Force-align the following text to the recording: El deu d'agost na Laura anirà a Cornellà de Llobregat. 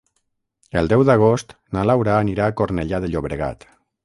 El 0.81 0.87
deu 0.93 1.03
d'agost 1.09 1.53
na 1.77 1.83
Laura 1.91 2.17
anirà 2.23 2.49
a 2.49 2.57
Cornellà 2.63 3.03
de 3.05 3.13
Llobregat. 3.15 3.71